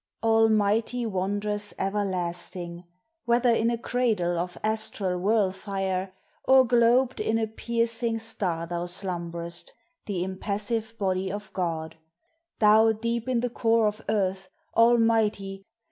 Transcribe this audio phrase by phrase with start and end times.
[0.23, 2.85] Almighty wondrous everlasting
[3.25, 6.11] Whether in a cradle of astral whirlfire
[6.43, 9.73] Or globed in a piercing star thou slumb'rest
[10.07, 11.97] The impassive body of God:
[12.57, 15.67] Thou deep i' the core of earth Almighty!